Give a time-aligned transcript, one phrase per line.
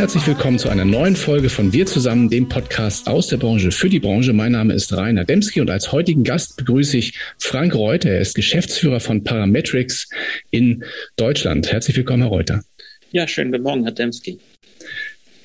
[0.00, 3.90] Herzlich willkommen zu einer neuen Folge von Wir zusammen, dem Podcast aus der Branche für
[3.90, 4.32] die Branche.
[4.32, 8.08] Mein Name ist Rainer Demski und als heutigen Gast begrüße ich Frank Reuter.
[8.08, 10.08] Er ist Geschäftsführer von Parametrics
[10.50, 10.84] in
[11.16, 11.70] Deutschland.
[11.70, 12.64] Herzlich willkommen, Herr Reuter.
[13.12, 14.38] Ja, schönen guten Morgen, Herr Demski.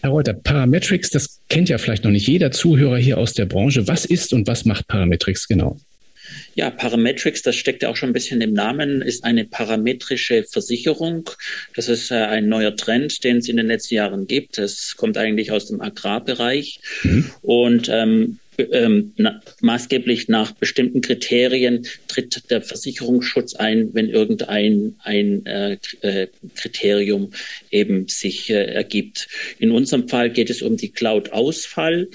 [0.01, 3.89] Herr Reuter, Parametrics, das kennt ja vielleicht noch nicht jeder Zuhörer hier aus der Branche.
[3.89, 5.75] Was ist und was macht Parametrics genau?
[6.55, 11.29] Ja, Parametrics, das steckt ja auch schon ein bisschen im Namen, ist eine parametrische Versicherung.
[11.75, 14.57] Das ist äh, ein neuer Trend, den es in den letzten Jahren gibt.
[14.57, 16.79] Das kommt eigentlich aus dem Agrarbereich.
[17.03, 17.31] Mhm.
[17.41, 25.45] Und ähm, ähm, na, maßgeblich nach bestimmten Kriterien tritt der Versicherungsschutz ein, wenn irgendein ein
[25.45, 27.31] äh, äh Kriterium
[27.71, 29.27] eben sich äh, ergibt.
[29.59, 32.07] In unserem Fall geht es um die Cloud-Ausfall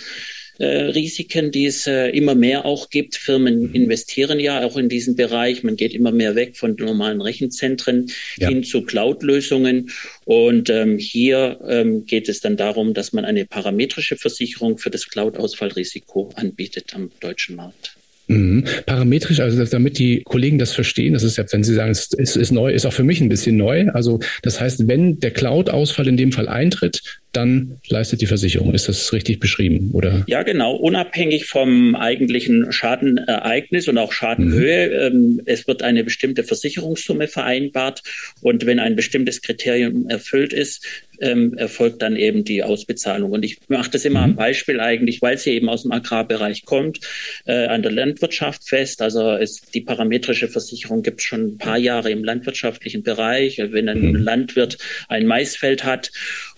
[0.60, 3.16] äh, Risiken, die es äh, immer mehr auch gibt.
[3.16, 3.74] Firmen mhm.
[3.74, 5.62] investieren ja auch in diesen Bereich.
[5.62, 8.48] Man geht immer mehr weg von normalen Rechenzentren ja.
[8.48, 9.90] hin zu Cloud-Lösungen.
[10.26, 15.08] Und ähm, hier ähm, geht es dann darum, dass man eine parametrische Versicherung für das
[15.08, 17.94] Cloud-Ausfallrisiko anbietet am deutschen Markt.
[18.30, 18.64] Mhm.
[18.86, 22.36] Parametrisch, also damit die Kollegen das verstehen, das ist ja, wenn Sie sagen, es ist,
[22.36, 23.88] ist neu, ist auch für mich ein bisschen neu.
[23.88, 28.74] Also das heißt, wenn der Cloud-Ausfall in dem Fall eintritt, dann leistet die Versicherung.
[28.74, 30.24] Ist das richtig beschrieben, oder?
[30.26, 30.74] Ja, genau.
[30.74, 35.10] Unabhängig vom eigentlichen Schadenereignis und auch Schadenhöhe.
[35.10, 35.42] Mhm.
[35.46, 38.02] es wird eine bestimmte Versicherungssumme vereinbart.
[38.40, 40.84] Und wenn ein bestimmtes Kriterium erfüllt ist,
[41.20, 43.30] ähm, erfolgt dann eben die Ausbezahlung.
[43.30, 44.32] Und ich mache das immer mhm.
[44.32, 47.00] am Beispiel eigentlich, weil sie eben aus dem Agrarbereich kommt,
[47.44, 49.02] äh, an der Landwirtschaft fest.
[49.02, 53.58] Also es, die parametrische Versicherung gibt es schon ein paar Jahre im landwirtschaftlichen Bereich.
[53.58, 54.16] Wenn ein mhm.
[54.16, 54.78] Landwirt
[55.08, 56.10] ein Maisfeld hat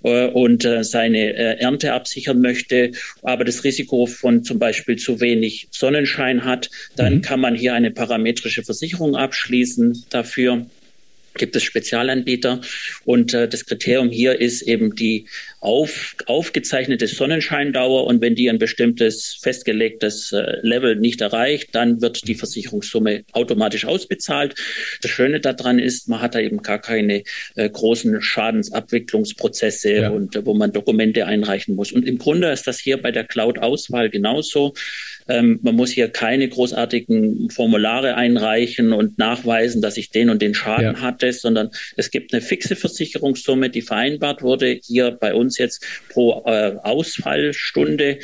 [0.05, 5.21] äh, und äh, seine äh, Ernte absichern möchte, aber das Risiko von zum Beispiel zu
[5.21, 7.23] wenig Sonnenschein hat, dann mhm.
[7.23, 10.67] kann man hier eine parametrische Versicherung abschließen dafür
[11.35, 12.61] gibt es Spezialanbieter.
[13.05, 15.27] Und äh, das Kriterium hier ist eben die
[15.61, 18.05] auf, aufgezeichnete Sonnenscheindauer.
[18.07, 23.85] Und wenn die ein bestimmtes festgelegtes äh, Level nicht erreicht, dann wird die Versicherungssumme automatisch
[23.85, 24.57] ausbezahlt.
[25.01, 27.23] Das Schöne daran ist, man hat da eben gar keine
[27.55, 30.11] äh, großen Schadensabwicklungsprozesse ja.
[30.11, 31.93] und äh, wo man Dokumente einreichen muss.
[31.93, 34.75] Und im Grunde ist das hier bei der Cloud-Auswahl genauso.
[35.29, 40.55] Ähm, man muss hier keine großartigen Formulare einreichen und nachweisen, dass ich den und den
[40.55, 41.01] Schaden ja.
[41.01, 46.43] hatte, sondern es gibt eine fixe Versicherungssumme, die vereinbart wurde, hier bei uns jetzt pro
[46.47, 48.19] äh, Ausfallstunde.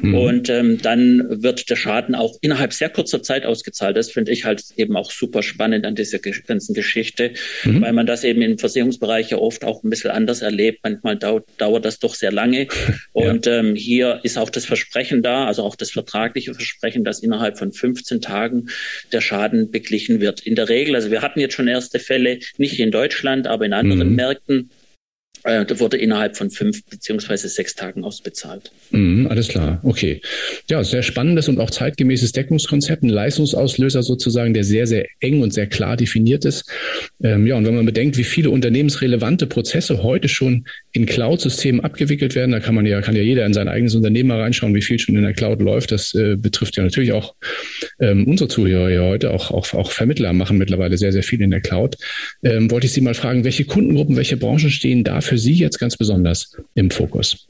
[0.00, 0.14] Mhm.
[0.14, 3.96] Und ähm, dann wird der Schaden auch innerhalb sehr kurzer Zeit ausgezahlt.
[3.96, 7.32] Das finde ich halt eben auch super spannend an dieser ganzen Geschichte,
[7.64, 7.82] mhm.
[7.82, 10.80] weil man das eben im Versicherungsbereich ja oft auch ein bisschen anders erlebt.
[10.82, 12.68] Manchmal dauert, dauert das doch sehr lange.
[13.12, 13.58] Und ja.
[13.58, 17.72] ähm, hier ist auch das Versprechen da, also auch das vertragliche versprechen, dass innerhalb von
[17.72, 18.68] 15 Tagen
[19.12, 20.40] der Schaden beglichen wird.
[20.40, 23.72] In der Regel, also wir hatten jetzt schon erste Fälle, nicht in Deutschland, aber in
[23.72, 24.16] anderen mhm.
[24.16, 24.70] Märkten,
[25.44, 28.72] äh, wurde innerhalb von fünf beziehungsweise sechs Tagen ausbezahlt.
[28.90, 30.20] Mhm, alles klar, okay.
[30.70, 35.52] Ja, sehr spannendes und auch zeitgemäßes Deckungskonzept, ein Leistungsauslöser sozusagen, der sehr, sehr eng und
[35.52, 36.70] sehr klar definiert ist.
[37.22, 42.34] Ähm, ja, und wenn man bedenkt, wie viele unternehmensrelevante Prozesse heute schon in Cloud-Systemen abgewickelt
[42.34, 44.82] werden, da kann man ja, kann ja jeder in sein eigenes Unternehmen mal reinschauen, wie
[44.82, 45.90] viel schon in der Cloud läuft.
[45.90, 47.34] Das äh, betrifft ja natürlich auch
[48.00, 51.50] ähm, unsere Zuhörer hier heute, auch, auch, auch Vermittler machen mittlerweile sehr, sehr viel in
[51.50, 51.96] der Cloud.
[52.42, 55.78] Ähm, wollte ich Sie mal fragen, welche Kundengruppen, welche Branchen stehen dafür für Sie jetzt
[55.78, 57.48] ganz besonders im Fokus?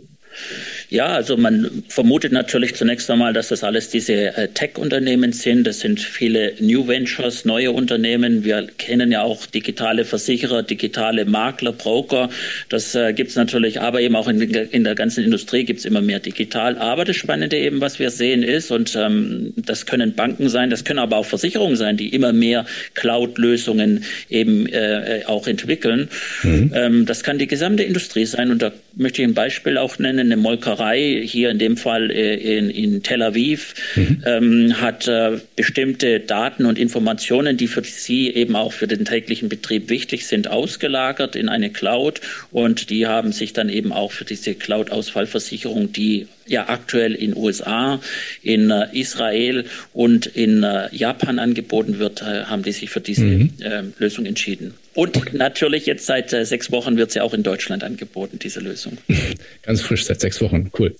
[0.94, 5.66] Ja, also man vermutet natürlich zunächst einmal, dass das alles diese äh, Tech-Unternehmen sind.
[5.66, 8.44] Das sind viele New Ventures, neue Unternehmen.
[8.44, 12.30] Wir kennen ja auch digitale Versicherer, digitale Makler, Broker.
[12.68, 15.84] Das äh, gibt es natürlich, aber eben auch in, in der ganzen Industrie gibt es
[15.84, 16.78] immer mehr digital.
[16.78, 20.84] Aber das Spannende eben, was wir sehen ist, und ähm, das können Banken sein, das
[20.84, 26.08] können aber auch Versicherungen sein, die immer mehr Cloud-Lösungen eben äh, auch entwickeln.
[26.44, 26.70] Mhm.
[26.72, 28.52] Ähm, das kann die gesamte Industrie sein.
[28.52, 32.10] Und da möchte ich ein Beispiel auch nennen, eine Molkerei Bäckerei, hier in dem Fall
[32.10, 34.22] äh, in, in Tel Aviv, mhm.
[34.26, 39.48] ähm, hat äh, bestimmte Daten und Informationen, die für sie eben auch für den täglichen
[39.48, 42.20] Betrieb wichtig sind, ausgelagert in eine Cloud.
[42.50, 48.00] Und die haben sich dann eben auch für diese Cloud-Ausfallversicherung, die ja aktuell in USA,
[48.42, 53.24] in äh, Israel und in äh, Japan angeboten wird, äh, haben die sich für diese
[53.24, 53.50] mhm.
[53.62, 54.74] Ähm, Lösung entschieden.
[54.94, 58.98] Und natürlich jetzt seit äh, sechs Wochen wird sie auch in Deutschland angeboten, diese Lösung.
[59.62, 60.94] Ganz frisch seit sechs Wochen, cool.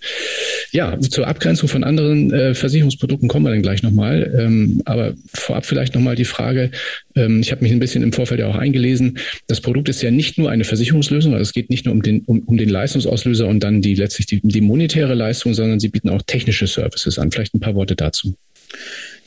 [0.73, 4.35] Ja, zur Abgrenzung von anderen äh, Versicherungsprodukten kommen wir dann gleich nochmal.
[4.37, 6.73] Ähm, aber vorab vielleicht nochmal die Frage,
[7.15, 10.11] ähm, ich habe mich ein bisschen im Vorfeld ja auch eingelesen, das Produkt ist ja
[10.11, 13.47] nicht nur eine Versicherungslösung, also es geht nicht nur um den, um, um den Leistungsauslöser
[13.47, 17.31] und dann die letztlich die, die monetäre Leistung, sondern Sie bieten auch technische Services an.
[17.31, 18.35] Vielleicht ein paar Worte dazu.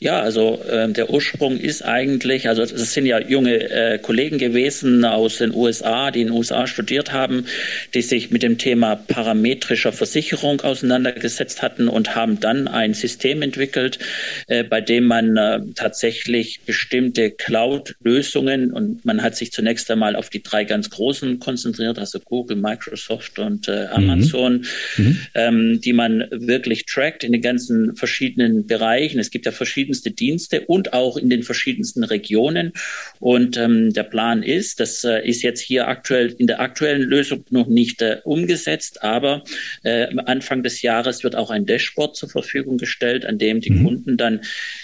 [0.00, 5.04] Ja, also äh, der Ursprung ist eigentlich, also es sind ja junge äh, Kollegen gewesen
[5.04, 7.46] aus den USA, die in den USA studiert haben,
[7.94, 13.98] die sich mit dem Thema parametrischer Versicherung auseinandergesetzt hatten und haben dann ein System entwickelt,
[14.46, 20.30] äh, bei dem man äh, tatsächlich bestimmte Cloud-Lösungen und man hat sich zunächst einmal auf
[20.30, 24.10] die drei ganz großen konzentriert, also Google, Microsoft und äh, mhm.
[24.10, 24.66] Amazon,
[24.96, 25.18] mhm.
[25.34, 29.18] Ähm, die man wirklich trackt in den ganzen verschiedenen Bereichen.
[29.18, 32.72] Es gibt ja verschiedene verschiedenste Dienste und auch in den verschiedensten Regionen.
[33.20, 37.44] Und ähm, der Plan ist, das äh, ist jetzt hier aktuell in der aktuellen Lösung
[37.50, 39.44] noch nicht äh, umgesetzt, aber
[39.82, 43.84] äh, Anfang des Jahres wird auch ein Dashboard zur Verfügung gestellt, an dem die mhm.
[43.84, 44.40] Kunden dann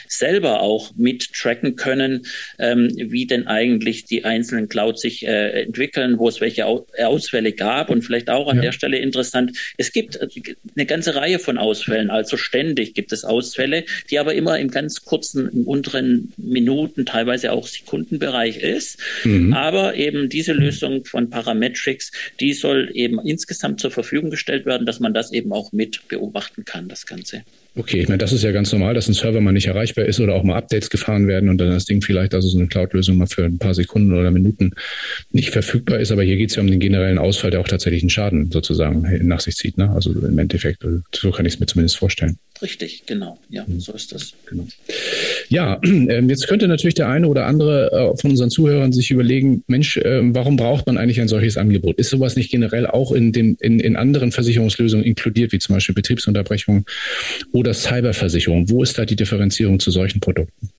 [0.09, 2.27] selber auch mit tracken können,
[2.59, 7.91] ähm, wie denn eigentlich die einzelnen Clouds sich äh, entwickeln, wo es welche Ausfälle gab
[7.91, 8.63] und vielleicht auch an ja.
[8.63, 9.57] der Stelle interessant.
[9.77, 10.29] Es gibt äh,
[10.77, 14.94] eine ganze Reihe von Ausfällen, also ständig gibt es Ausfälle, die aber immer im ganz
[15.03, 18.99] kurzen, im unteren Minuten, teilweise auch Sekundenbereich ist.
[19.25, 19.53] Mhm.
[19.53, 25.01] Aber eben diese Lösung von Parametrics, die soll eben insgesamt zur Verfügung gestellt werden, dass
[25.01, 27.43] man das eben auch mit beobachten kann, das Ganze.
[27.77, 30.21] Okay, ich meine, das ist ja ganz normal, dass ein Server mal nicht erreichbar ist
[30.21, 33.17] oder auch mal Updates gefahren werden und dann das Ding vielleicht, also so eine Cloud-Lösung
[33.17, 34.75] mal für ein paar Sekunden oder Minuten
[35.33, 36.13] nicht verfügbar ist.
[36.13, 39.27] Aber hier geht es ja um den generellen Ausfall, der auch tatsächlich einen Schaden sozusagen
[39.27, 39.77] nach sich zieht.
[39.77, 39.91] Ne?
[39.91, 42.39] Also im Endeffekt, so kann ich es mir zumindest vorstellen.
[42.65, 43.39] Richtig, genau.
[43.51, 43.79] Ja, mhm.
[43.79, 44.33] so ist das.
[44.47, 44.67] Genau.
[45.51, 49.63] Ja, ähm, jetzt könnte natürlich der eine oder andere äh, von unseren Zuhörern sich überlegen,
[49.67, 51.99] Mensch, ähm, warum braucht man eigentlich ein solches Angebot?
[51.99, 55.95] Ist sowas nicht generell auch in, dem, in, in anderen Versicherungslösungen inkludiert, wie zum Beispiel
[55.95, 56.87] Betriebsunterbrechung
[57.53, 58.71] oder Cyberversicherung?
[58.71, 60.71] Wo ist da die Differenzierung zu solchen Produkten?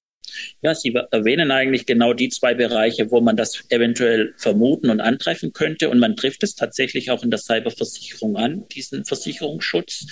[0.61, 5.53] Ja, Sie erwähnen eigentlich genau die zwei Bereiche, wo man das eventuell vermuten und antreffen
[5.53, 5.89] könnte.
[5.89, 10.07] Und man trifft es tatsächlich auch in der Cyberversicherung an, diesen Versicherungsschutz.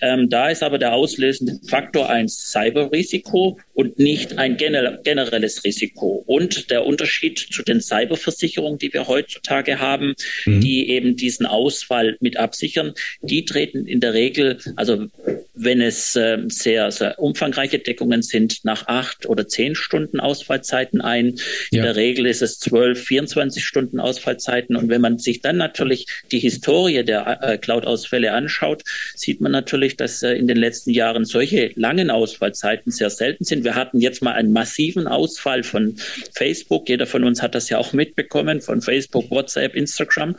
[0.00, 6.24] Ähm, da ist aber der auslösende Faktor ein Cyberrisiko und nicht ein generelles Risiko.
[6.26, 10.14] Und der Unterschied zu den Cyberversicherungen, die wir heutzutage haben,
[10.44, 10.60] mhm.
[10.60, 15.06] die eben diesen Ausfall mit absichern, die treten in der Regel, also
[15.54, 21.26] wenn es äh, sehr, sehr umfangreiche Deckungen sind, nach acht oder zehn Stunden Ausfallzeiten ein.
[21.70, 21.82] In ja.
[21.82, 24.76] der Regel ist es zwölf, 24 Stunden Ausfallzeiten.
[24.76, 28.82] Und wenn man sich dann natürlich die Historie der äh, Cloud-Ausfälle anschaut,
[29.14, 33.64] sieht man natürlich, dass äh, in den letzten Jahren solche langen Ausfallzeiten sehr selten sind.
[33.64, 35.96] Wir hatten jetzt mal einen massiven Ausfall von
[36.34, 36.88] Facebook.
[36.88, 40.36] Jeder von uns hat das ja auch mitbekommen von Facebook, WhatsApp, Instagram.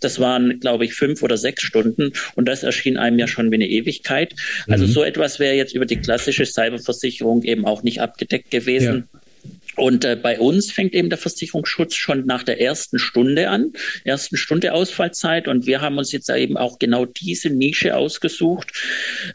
[0.00, 2.12] Das waren, glaube ich, fünf oder sechs Stunden.
[2.34, 4.34] Und das erschien einem ja schon wie eine Ewigkeit.
[4.68, 4.90] Also mhm.
[4.90, 9.08] so etwas wäre jetzt über die klassische Cyberversicherung eben auch nicht abgedeckt gewesen.
[9.12, 9.19] Ja.
[9.76, 13.72] Und äh, bei uns fängt eben der Versicherungsschutz schon nach der ersten Stunde an,
[14.04, 15.48] ersten Stunde Ausfallzeit.
[15.48, 18.72] Und wir haben uns jetzt eben auch genau diese Nische ausgesucht,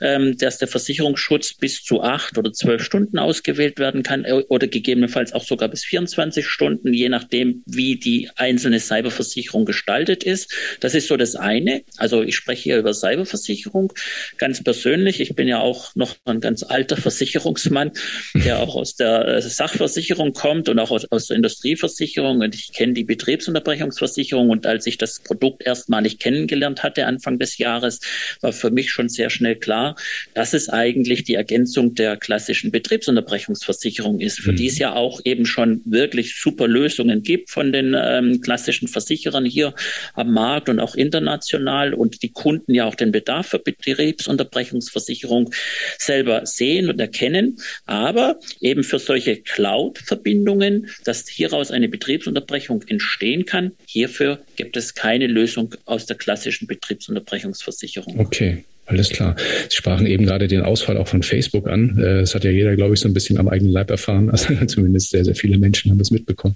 [0.01, 4.67] ähm, dass der Versicherungsschutz bis zu acht oder zwölf Stunden ausgewählt werden kann äh, oder
[4.67, 10.53] gegebenenfalls auch sogar bis 24 Stunden, je nachdem, wie die einzelne Cyberversicherung gestaltet ist.
[10.79, 11.83] Das ist so das eine.
[11.97, 13.93] Also ich spreche hier über Cyberversicherung
[14.37, 15.21] ganz persönlich.
[15.21, 17.91] Ich bin ja auch noch ein ganz alter Versicherungsmann,
[18.33, 22.41] der auch aus der äh, Sachversicherung kommt und auch aus, aus der Industrieversicherung.
[22.41, 24.49] Und ich kenne die Betriebsunterbrechungsversicherung.
[24.51, 27.99] Und als ich das Produkt erstmalig kennengelernt hatte Anfang des Jahres,
[28.41, 29.95] war für mich schon sehr schnell klar,
[30.33, 34.57] dass es eigentlich die Ergänzung der klassischen Betriebsunterbrechungsversicherung ist, für mhm.
[34.57, 39.45] die es ja auch eben schon wirklich super Lösungen gibt von den ähm, klassischen Versicherern
[39.45, 39.73] hier
[40.13, 45.51] am Markt und auch international und die Kunden ja auch den Bedarf für Betriebsunterbrechungsversicherung
[45.97, 53.45] selber sehen und erkennen, aber eben für solche Cloud-Verbindungen Verbindungen, dass hieraus eine Betriebsunterbrechung entstehen
[53.45, 53.71] kann.
[53.85, 58.19] Hierfür gibt es keine Lösung aus der klassischen Betriebsunterbrechungsversicherung.
[58.19, 58.63] Okay.
[58.87, 59.35] Alles klar.
[59.67, 61.97] Sie sprachen eben gerade den Ausfall auch von Facebook an.
[61.97, 64.29] Äh, das hat ja jeder, glaube ich, so ein bisschen am eigenen Leib erfahren.
[64.35, 66.55] Also zumindest sehr, sehr viele Menschen haben das mitbekommen.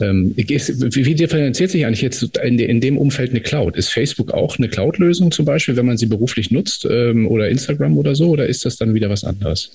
[0.00, 3.76] Ähm, wie differenziert sich eigentlich jetzt in dem Umfeld eine Cloud?
[3.76, 7.98] Ist Facebook auch eine Cloud-Lösung zum Beispiel, wenn man sie beruflich nutzt ähm, oder Instagram
[7.98, 8.30] oder so?
[8.30, 9.70] Oder ist das dann wieder was anderes?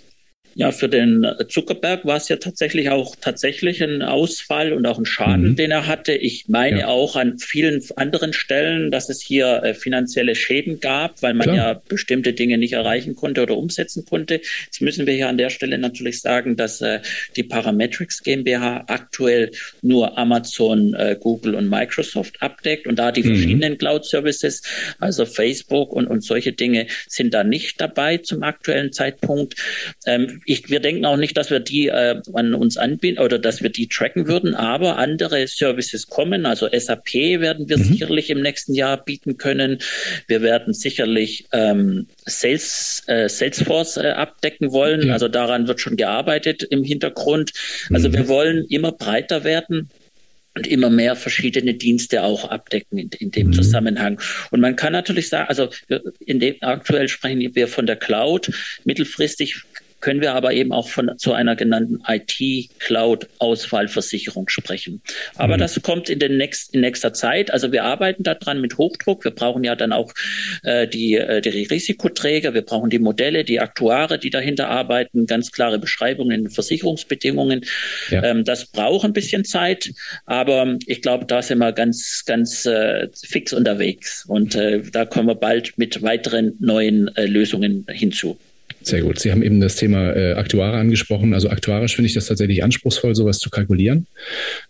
[0.57, 5.05] Ja, für den Zuckerberg war es ja tatsächlich auch tatsächlich ein Ausfall und auch ein
[5.05, 5.55] Schaden, mhm.
[5.57, 6.13] den er hatte.
[6.13, 6.87] Ich meine ja.
[6.87, 11.57] auch an vielen anderen Stellen, dass es hier äh, finanzielle Schäden gab, weil man Klar.
[11.57, 14.39] ja bestimmte Dinge nicht erreichen konnte oder umsetzen konnte.
[14.63, 17.01] Jetzt müssen wir hier an der Stelle natürlich sagen, dass äh,
[17.35, 23.27] die Parametrics GmbH aktuell nur Amazon, äh, Google und Microsoft abdeckt und da die mhm.
[23.35, 24.61] verschiedenen Cloud-Services,
[24.99, 29.55] also Facebook und, und solche Dinge sind da nicht dabei zum aktuellen Zeitpunkt.
[30.05, 33.63] Ähm, ich, wir denken auch nicht, dass wir die äh, an uns anbieten oder dass
[33.63, 36.45] wir die tracken würden, aber andere Services kommen.
[36.45, 37.83] Also SAP werden wir mhm.
[37.83, 39.79] sicherlich im nächsten Jahr bieten können.
[40.27, 45.07] Wir werden sicherlich ähm, Sales, äh, Salesforce äh, abdecken wollen.
[45.07, 45.13] Ja.
[45.13, 47.51] Also daran wird schon gearbeitet im Hintergrund.
[47.91, 48.13] Also mhm.
[48.13, 49.89] wir wollen immer breiter werden
[50.55, 53.53] und immer mehr verschiedene Dienste auch abdecken in, in dem mhm.
[53.53, 54.21] Zusammenhang.
[54.51, 55.69] Und man kann natürlich sagen, also
[56.19, 58.51] in dem aktuell sprechen wir von der Cloud.
[58.85, 59.63] Mittelfristig
[60.05, 65.01] können wir aber eben auch von zu einer genannten IT-Cloud-Ausfallversicherung sprechen.
[65.35, 65.61] Aber mhm.
[65.61, 67.49] das kommt in, den nächst, in nächster Zeit.
[67.49, 69.23] Also wir arbeiten daran mit Hochdruck.
[69.23, 70.13] Wir brauchen ja dann auch
[70.61, 75.51] äh, die, äh, die Risikoträger, wir brauchen die Modelle, die Aktuare, die dahinter arbeiten, ganz
[75.51, 77.65] klare Beschreibungen in Versicherungsbedingungen.
[78.11, 78.25] Ja.
[78.25, 79.91] Ähm, das braucht ein bisschen Zeit,
[80.27, 85.29] aber ich glaube, da sind wir ganz, ganz äh, fix unterwegs und äh, da kommen
[85.29, 88.37] wir bald mit weiteren neuen äh, Lösungen hinzu.
[88.85, 89.17] Sehr gut.
[89.17, 91.33] Sie haben eben das Thema äh, Aktuare angesprochen.
[91.33, 94.05] Also aktuarisch finde ich das tatsächlich anspruchsvoll, sowas zu kalkulieren.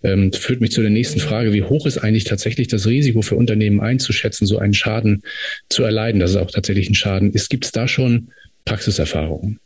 [0.04, 1.52] Ähm, führt mich zu der nächsten Frage.
[1.52, 5.22] Wie hoch ist eigentlich tatsächlich das Risiko für Unternehmen einzuschätzen, so einen Schaden
[5.68, 7.50] zu erleiden, dass es auch tatsächlich ein Schaden ist?
[7.50, 8.30] Gibt es da schon
[8.64, 9.60] Praxiserfahrungen?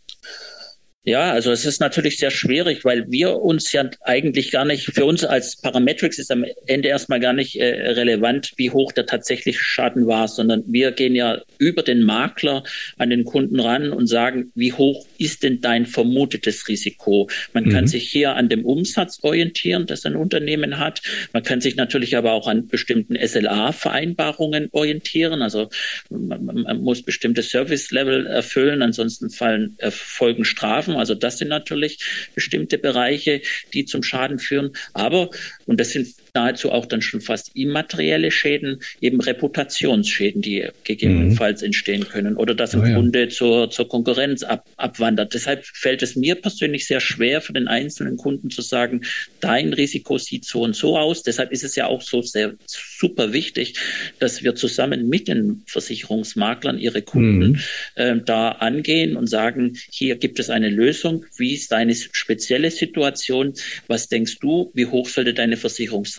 [1.10, 5.06] Ja, also es ist natürlich sehr schwierig, weil wir uns ja eigentlich gar nicht, für
[5.06, 9.58] uns als Parametrics ist am Ende erstmal gar nicht äh, relevant, wie hoch der tatsächliche
[9.58, 12.62] Schaden war, sondern wir gehen ja über den Makler
[13.00, 17.30] an den Kunden ran und sagen, wie hoch ist denn dein vermutetes Risiko?
[17.54, 17.72] Man mhm.
[17.72, 21.02] kann sich hier an dem Umsatz orientieren, das ein Unternehmen hat.
[21.34, 25.42] Man kann sich natürlich aber auch an bestimmten SLA-Vereinbarungen orientieren.
[25.42, 25.70] Also
[26.10, 30.80] man, muss bestimmte Service-Level erfüllen, ansonsten fallen, äh, folgen Strafen.
[30.80, 30.96] Strafen.
[30.96, 32.00] Also das sind natürlich
[32.36, 33.42] bestimmte Bereiche,
[33.74, 34.72] die zum Schaden führen.
[34.94, 35.30] Aber,
[35.66, 41.68] und das sind nahezu auch dann schon fast immaterielle Schäden, eben Reputationsschäden, die gegebenenfalls mhm.
[41.68, 42.96] entstehen können oder dass ein oh ja.
[42.96, 45.34] Kunde zur, zur Konkurrenz ab, abwandert.
[45.34, 49.02] Deshalb fällt es mir persönlich sehr schwer für den einzelnen Kunden zu sagen,
[49.40, 51.24] dein Risiko sieht so und so aus.
[51.24, 53.76] Deshalb ist es ja auch so sehr super wichtig,
[54.20, 57.60] dass wir zusammen mit den Versicherungsmaklern ihre Kunden mhm.
[57.96, 63.54] äh, da angehen und sagen, hier gibt es eine Lösung, wie ist deine spezielle Situation,
[63.88, 66.19] was denkst du, wie hoch sollte deine Versicherungssumme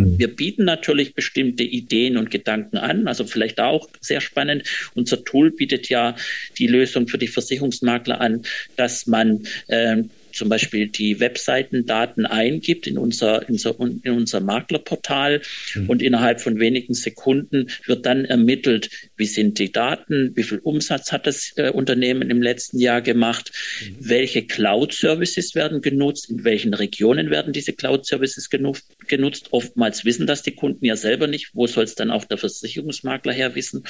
[0.00, 0.18] Mhm.
[0.18, 4.64] Wir bieten natürlich bestimmte Ideen und Gedanken an, also vielleicht auch sehr spannend.
[4.94, 6.16] Unser Tool bietet ja
[6.58, 8.42] die Lösung für die Versicherungsmakler an,
[8.76, 10.02] dass man äh,
[10.34, 15.42] zum Beispiel die Webseitendaten eingibt in unser, in unser, in unser Maklerportal
[15.74, 15.90] mhm.
[15.90, 21.12] und innerhalb von wenigen Sekunden wird dann ermittelt, wie sind die Daten, wie viel Umsatz
[21.12, 23.96] hat das äh, Unternehmen im letzten Jahr gemacht, mhm.
[24.00, 29.48] welche Cloud-Services werden genutzt, in welchen Regionen werden diese Cloud-Services genutzt, genutzt.
[29.50, 31.50] Oftmals wissen das die Kunden ja selber nicht.
[31.54, 33.84] Wo soll es dann auch der Versicherungsmakler her wissen?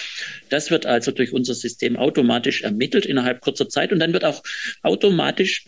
[0.48, 4.42] Das wird also durch unser System automatisch ermittelt innerhalb kurzer Zeit und dann wird auch
[4.82, 5.64] automatisch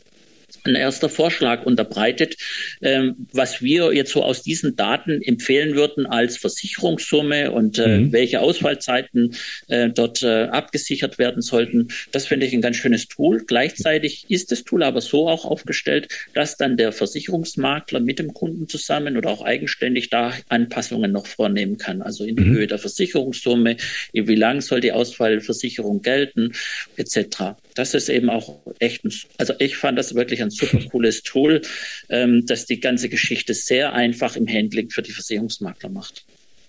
[0.66, 2.36] ein erster Vorschlag unterbreitet,
[2.82, 8.12] ähm, was wir jetzt so aus diesen Daten empfehlen würden als Versicherungssumme und äh, mhm.
[8.12, 9.34] welche Ausfallzeiten
[9.68, 11.88] äh, dort äh, abgesichert werden sollten.
[12.12, 13.44] Das finde ich ein ganz schönes Tool.
[13.46, 18.68] Gleichzeitig ist das Tool aber so auch aufgestellt, dass dann der Versicherungsmakler mit dem Kunden
[18.68, 22.02] zusammen oder auch eigenständig da Anpassungen noch vornehmen kann.
[22.02, 22.54] Also in die mhm.
[22.54, 23.76] Höhe der Versicherungssumme,
[24.12, 26.52] wie lang soll die Ausfallversicherung gelten,
[26.96, 27.56] etc.
[27.76, 31.60] Das ist eben auch echt, ein, also ich fand das wirklich ein super cooles Tool,
[32.08, 36.24] ähm, das die ganze Geschichte sehr einfach im Handling für die Versicherungsmakler macht.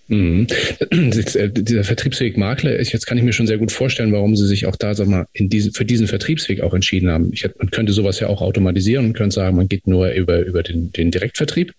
[0.08, 0.46] Mhm.
[0.90, 4.46] Äh, dieser Vertriebsweg Makler ist, jetzt kann ich mir schon sehr gut vorstellen, warum Sie
[4.46, 7.30] sich auch da, sag mal, in diese, für diesen Vertriebsweg auch entschieden haben.
[7.32, 10.62] Ich, man könnte sowas ja auch automatisieren und könnte sagen, man geht nur über, über
[10.62, 11.74] den, den Direktvertrieb.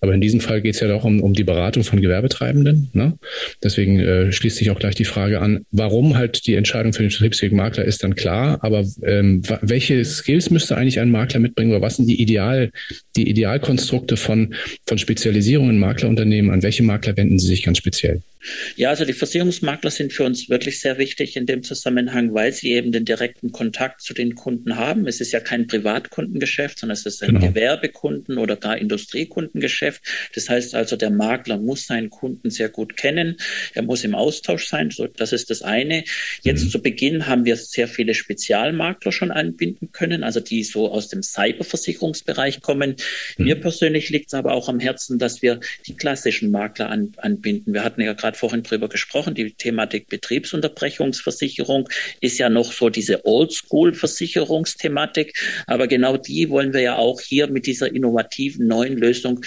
[0.00, 2.90] Aber in diesem Fall geht es ja doch um, um die Beratung von Gewerbetreibenden.
[2.92, 3.16] Ne?
[3.62, 7.10] Deswegen äh, schließt sich auch gleich die Frage an, warum halt die Entscheidung für den
[7.10, 11.82] Vertriebsweg Makler ist dann klar, aber ähm, welche Skills müsste eigentlich ein Makler mitbringen oder
[11.82, 12.70] was sind die Ideal,
[13.16, 14.54] die Idealkonstrukte von,
[14.86, 16.50] von Spezialisierung in Maklerunternehmen?
[16.50, 18.22] An welche Makler wenden Sie sich ganz speziell?
[18.76, 22.72] Ja, also die Versicherungsmakler sind für uns wirklich sehr wichtig in dem Zusammenhang, weil sie
[22.72, 25.06] eben den direkten Kontakt zu den Kunden haben.
[25.06, 27.46] Es ist ja kein Privatkundengeschäft, sondern es ist ein genau.
[27.46, 30.02] Gewerbekunden- oder gar Industriekundengeschäft.
[30.34, 33.36] Das heißt also, der Makler muss seinen Kunden sehr gut kennen.
[33.74, 34.90] Er muss im Austausch sein.
[34.90, 36.04] So, das ist das eine.
[36.42, 36.70] Jetzt mhm.
[36.70, 41.22] zu Beginn haben wir sehr viele Spezialmakler schon anbinden können, also die so aus dem
[41.22, 42.96] Cyberversicherungsbereich kommen.
[43.36, 43.44] Mhm.
[43.44, 47.74] Mir persönlich liegt es aber auch am Herzen, dass wir die klassischen Makler an, anbinden.
[47.74, 51.88] Wir hatten ja gerade gerade vorhin drüber gesprochen, die Thematik Betriebsunterbrechungsversicherung
[52.20, 55.34] ist ja noch so diese Oldschool-Versicherungsthematik.
[55.66, 59.42] Aber genau die wollen wir ja auch hier mit dieser innovativen neuen Lösung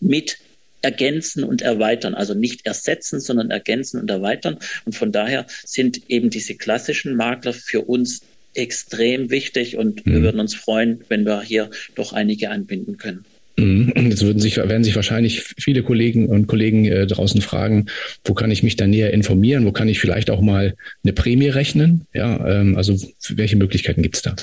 [0.00, 0.38] mit
[0.82, 2.14] ergänzen und erweitern.
[2.14, 4.58] Also nicht ersetzen, sondern ergänzen und erweitern.
[4.86, 8.22] Und von daher sind eben diese klassischen Makler für uns
[8.54, 10.12] extrem wichtig und mhm.
[10.12, 13.24] wir würden uns freuen, wenn wir hier doch einige anbinden können.
[13.60, 13.92] Mhm.
[14.10, 17.86] Jetzt würden sich, werden sich wahrscheinlich viele Kollegen und Kollegen äh, draußen fragen,
[18.24, 19.66] wo kann ich mich da näher informieren?
[19.66, 20.74] Wo kann ich vielleicht auch mal
[21.04, 22.06] eine Prämie rechnen?
[22.14, 22.96] Ja, ähm, also
[23.28, 24.34] welche Möglichkeiten gibt es da?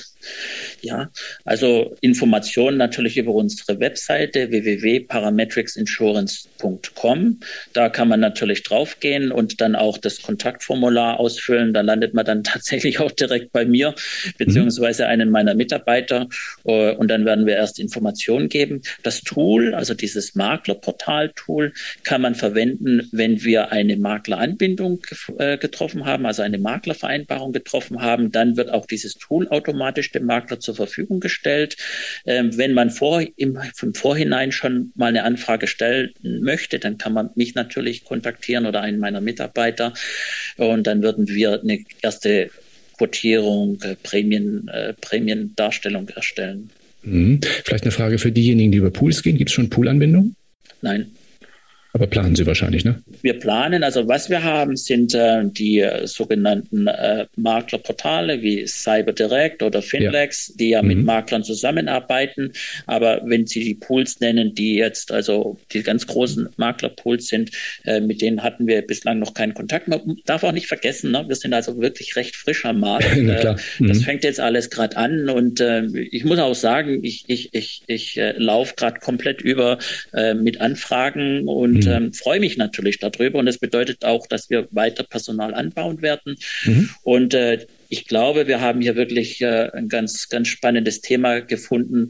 [0.81, 1.09] Ja,
[1.43, 7.39] also Informationen natürlich über unsere Webseite www.parametricsinsurance.com.
[7.73, 11.73] Da kann man natürlich draufgehen und dann auch das Kontaktformular ausfüllen.
[11.73, 13.95] Da landet man dann tatsächlich auch direkt bei mir
[14.37, 16.27] beziehungsweise einen meiner Mitarbeiter
[16.65, 18.81] äh, und dann werden wir erst Informationen geben.
[19.07, 21.71] Das Tool, also dieses Maklerportal-Tool,
[22.03, 25.01] kann man verwenden, wenn wir eine Makleranbindung
[25.37, 28.33] äh, getroffen haben, also eine Maklervereinbarung getroffen haben.
[28.33, 31.77] Dann wird auch dieses Tool automatisch dem Makler zur Verfügung gestellt.
[32.25, 37.13] Ähm, wenn man vor, im, im Vorhinein schon mal eine Anfrage stellen möchte, dann kann
[37.13, 39.93] man mich natürlich kontaktieren oder einen meiner Mitarbeiter
[40.57, 42.49] und dann würden wir eine erste
[42.97, 46.71] Quotierung, äh, Prämien, äh, Prämiendarstellung erstellen.
[47.07, 47.39] Mhm.
[47.63, 49.37] Vielleicht eine Frage für diejenigen, die über Pools gehen.
[49.37, 50.35] Gibt es schon Poolanbindungen?
[50.81, 51.07] Nein.
[51.97, 53.01] Aber planen Sie wahrscheinlich, ne?
[53.23, 59.63] Wir planen, also was wir haben, sind äh, die äh, sogenannten äh, Maklerportale wie CyberDirect
[59.63, 60.55] oder Finlex, ja.
[60.59, 60.87] die ja mhm.
[60.89, 62.51] mit Maklern zusammenarbeiten.
[62.85, 67.49] Aber wenn Sie die Pools nennen, die jetzt also die ganz großen Maklerpools sind,
[67.85, 69.87] äh, mit denen hatten wir bislang noch keinen Kontakt.
[69.87, 71.25] Man darf auch nicht vergessen, ne?
[71.27, 73.07] wir sind also wirklich recht frisch am Markt.
[73.27, 73.87] Äh, mhm.
[73.87, 77.81] Das fängt jetzt alles gerade an und äh, ich muss auch sagen, ich, ich, ich,
[77.87, 79.79] ich laufe gerade komplett über
[80.35, 83.39] mit Anfragen und mhm ähm, freue mich natürlich darüber.
[83.39, 86.35] Und das bedeutet auch, dass wir weiter Personal anbauen werden.
[86.65, 86.89] Mhm.
[87.03, 92.09] Und äh, ich glaube, wir haben hier wirklich äh, ein ganz, ganz spannendes Thema gefunden,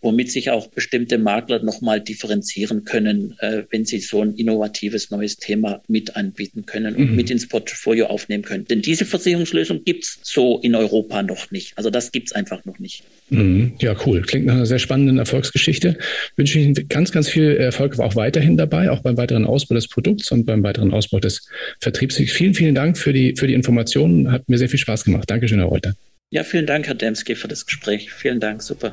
[0.00, 5.36] womit sich auch bestimmte Makler nochmal differenzieren können, äh, wenn sie so ein innovatives neues
[5.36, 7.16] Thema mit anbieten können und mhm.
[7.16, 8.66] mit ins Portfolio aufnehmen können.
[8.66, 11.76] Denn diese Versicherungslösung gibt es so in Europa noch nicht.
[11.76, 13.02] Also das gibt es einfach noch nicht.
[13.30, 13.72] Mhm.
[13.80, 14.22] Ja, cool.
[14.22, 15.98] Klingt nach einer sehr spannenden Erfolgsgeschichte.
[16.36, 20.30] Wünsche Ihnen ganz, ganz viel Erfolg auch weiterhin dabei, auch beim weiteren Ausbau des Produkts
[20.30, 21.48] und beim weiteren Ausbau des
[21.80, 22.16] Vertriebs.
[22.16, 24.30] Vielen, vielen Dank für die, für die Informationen.
[24.30, 25.30] Hat mir sehr viel Spaß gemacht gemacht.
[25.30, 25.94] Dankeschön, Herr Reuter.
[26.30, 28.12] Ja, vielen Dank, Herr Demski, für das Gespräch.
[28.12, 28.92] Vielen Dank, super.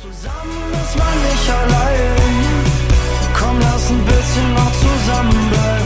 [0.00, 2.18] Zusammen ist man nicht allein.
[3.34, 5.77] Komm, lass ein bisschen noch zusammen.